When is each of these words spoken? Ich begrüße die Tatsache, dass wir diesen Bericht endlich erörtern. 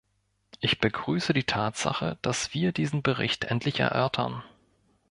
Ich 0.61 0.79
begrüße 0.79 1.31
die 1.31 1.43
Tatsache, 1.43 2.17
dass 2.23 2.55
wir 2.55 2.71
diesen 2.71 3.03
Bericht 3.03 3.43
endlich 3.43 3.79
erörtern. 3.81 4.41